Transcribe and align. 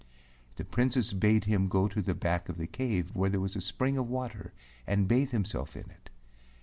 The 0.55 0.65
Princess 0.65 1.13
bade 1.13 1.45
him 1.45 1.67
go 1.67 1.87
to 1.87 2.01
the 2.01 2.15
back 2.15 2.49
of 2.49 2.57
the 2.57 2.65
cave 2.65 3.15
where 3.15 3.29
there 3.29 3.39
was 3.39 3.55
a 3.55 3.61
spring 3.61 3.99
of 3.99 4.09
water 4.09 4.51
and 4.87 5.07
bathe 5.07 5.29
himself 5.29 5.77
in 5.77 5.91
it. 5.91 6.09